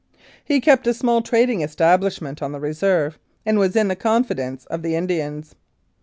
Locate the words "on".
2.41-2.53